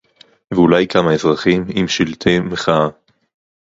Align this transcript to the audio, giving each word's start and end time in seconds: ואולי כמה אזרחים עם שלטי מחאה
ואולי 0.53 0.87
כמה 0.87 1.13
אזרחים 1.13 1.65
עם 1.75 1.87
שלטי 1.87 2.39
מחאה 2.39 2.87